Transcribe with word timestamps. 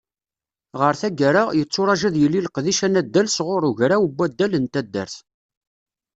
Ɣer 0.79 0.93
taggara, 1.01 1.43
yetturaǧu 1.57 2.05
ad 2.09 2.15
yili 2.21 2.39
leqdic 2.45 2.79
anaddal 2.85 3.27
sɣur 3.31 3.63
Ugraw 3.69 4.03
n 4.07 4.13
waddal 4.17 4.53
n 4.57 4.65
taddart. 4.73 5.15